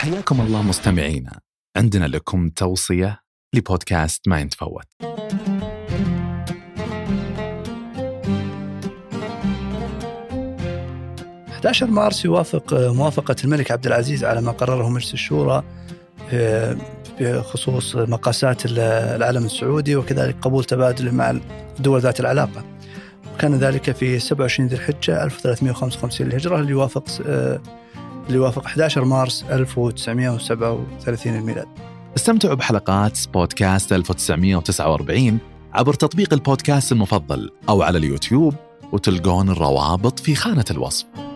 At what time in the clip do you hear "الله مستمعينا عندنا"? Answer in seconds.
0.40-2.04